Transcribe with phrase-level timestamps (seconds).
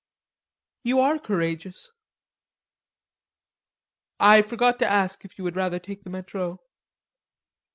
[0.81, 1.91] "You are courageous."
[4.19, 6.59] "I forgot to ask you if you would rather take the Metro."